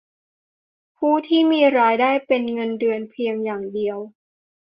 [0.97, 3.97] ผู้ที่มีรายได้เป็นเงินเดือนเพียงอย่างเดียว